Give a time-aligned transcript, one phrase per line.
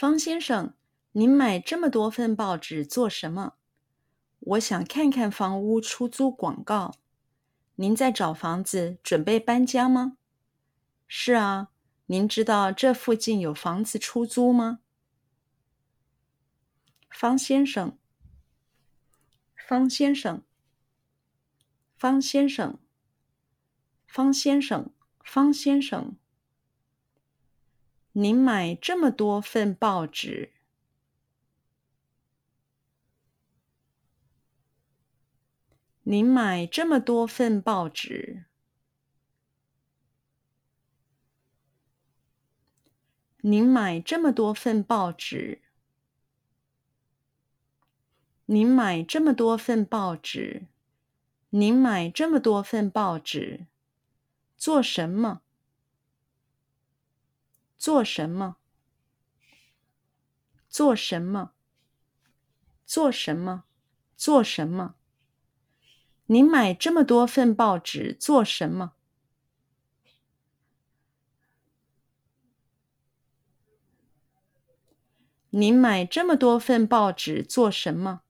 [0.00, 0.72] 方先生，
[1.12, 3.56] 您买这么多份报纸做什么？
[4.38, 6.94] 我想看看房屋出租广告。
[7.74, 10.16] 您在找房子，准备搬家吗？
[11.06, 11.68] 是啊，
[12.06, 14.80] 您知道这附近有房子出租吗？
[17.10, 17.98] 方先生，
[19.68, 20.42] 方先生，
[21.98, 22.78] 方先生，
[24.06, 24.90] 方先生，
[25.22, 26.16] 方先生。
[28.22, 30.52] 您买这么多份报纸。
[36.02, 38.44] 您买这么多份报纸。
[43.40, 45.62] 您买这么多份报纸。
[48.44, 50.66] 您买这么多份报纸。
[51.48, 53.66] 您买这么多份报纸。
[54.58, 55.40] 做什么？
[57.80, 58.58] 做什么？
[60.68, 61.52] 做什么？
[62.84, 63.64] 做什么？
[64.18, 64.96] 做什么？
[66.26, 68.92] 您买这么多份报纸做什么？
[75.48, 78.20] 您买这么多份报纸做什么？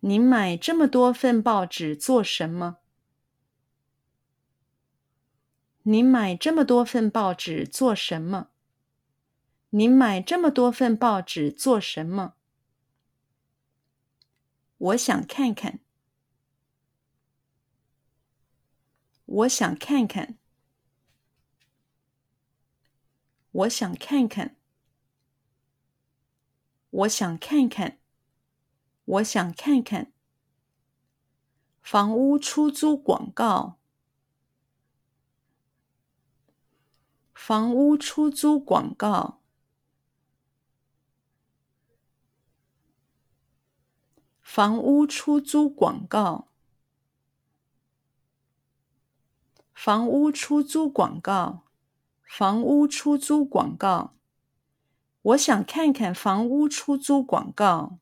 [0.00, 2.78] 您买这么多份报纸做什么？
[5.86, 8.48] 您买这么多份报纸做什么？
[9.68, 12.36] 您买这么多份报纸做什么？
[14.78, 15.80] 我想看看。
[19.26, 20.38] 我想看看。
[23.50, 24.56] 我想看看。
[26.88, 27.98] 我想看看。
[29.04, 30.12] 我想看看。
[31.82, 33.78] 房屋出租广告。
[37.46, 39.42] 房屋出租广告。
[44.40, 46.48] 房屋出租广告。
[49.74, 51.64] 房屋出租广告。
[52.22, 54.14] 房屋出租广告。
[55.20, 57.98] 我想看看房屋出租广告。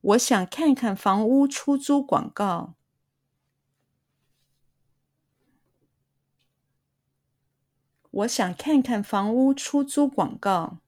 [0.00, 2.74] 我想看看房屋出租广告。
[8.16, 10.78] 我想看看房屋出租广告。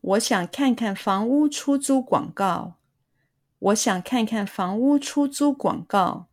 [0.00, 2.78] 我想看看房屋出租广告。
[3.60, 6.26] 我想看看房屋出租广告。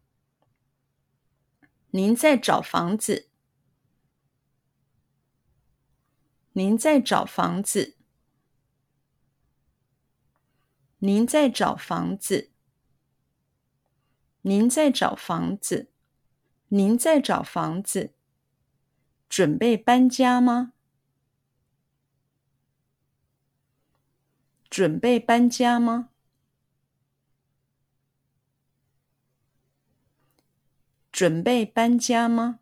[1.91, 3.29] 您在找房子？
[6.53, 7.95] 您在找房子？
[10.97, 12.51] 您在找房子？
[14.41, 15.91] 您在找房子？
[16.69, 18.13] 您在找房子？
[19.29, 20.73] 准备搬家吗？
[24.69, 26.09] 准备搬家吗？
[31.11, 32.59] 准备搬家吗？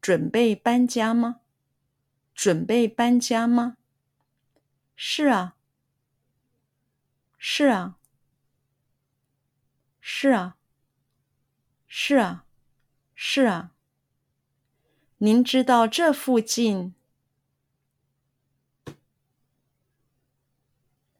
[0.00, 1.40] 准备搬家吗？
[2.34, 3.76] 准备搬家吗？
[4.94, 5.56] 是啊，
[7.38, 7.98] 是啊，
[10.00, 10.56] 是啊，
[11.86, 12.47] 是啊。
[13.20, 13.72] 是啊，
[15.18, 16.94] 您知道这附近？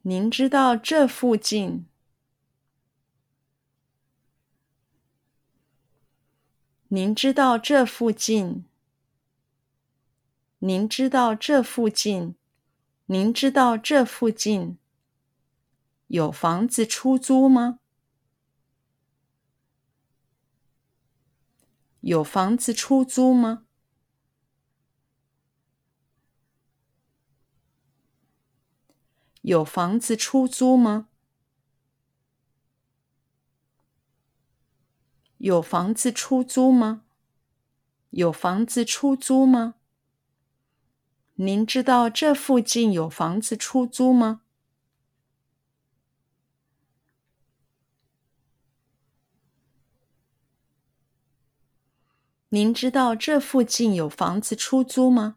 [0.02, 1.86] 您知道这附近？
[6.86, 8.64] 您知道这附近？
[10.60, 12.36] 您知道这附近？
[13.06, 14.78] 您知道这附近
[16.06, 17.77] 有房子出租吗？
[22.00, 23.64] 有房子出租吗？
[29.42, 31.08] 有房子出租吗？
[35.38, 37.04] 有房子出租吗？
[38.10, 39.74] 有房子出租吗？
[41.34, 44.42] 您知道这附近有房子出租吗？
[52.50, 55.36] 您知道这附近有房子出租吗？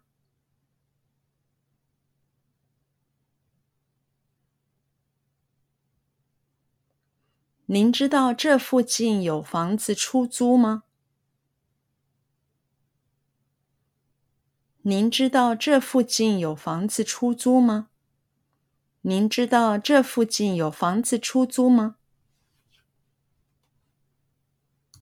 [7.65, 10.83] 您知道这附近有房子出租吗？
[14.83, 17.89] 您知道这附近有房子出租吗？
[19.01, 21.97] 您知道这附近有房子出租吗？